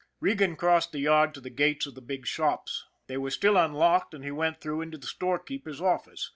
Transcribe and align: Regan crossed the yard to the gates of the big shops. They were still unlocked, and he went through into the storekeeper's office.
Regan 0.19 0.55
crossed 0.55 0.93
the 0.93 0.99
yard 0.99 1.31
to 1.35 1.39
the 1.41 1.51
gates 1.51 1.85
of 1.85 1.93
the 1.93 2.01
big 2.01 2.25
shops. 2.25 2.85
They 3.05 3.17
were 3.17 3.29
still 3.29 3.55
unlocked, 3.55 4.15
and 4.15 4.23
he 4.23 4.31
went 4.31 4.59
through 4.59 4.81
into 4.81 4.97
the 4.97 5.05
storekeeper's 5.05 5.79
office. 5.79 6.27